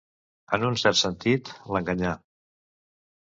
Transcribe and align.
En 0.55 0.63
un 0.69 0.77
cert 0.83 0.97
sentit, 1.01 1.51
l'enganyà. 1.75 2.15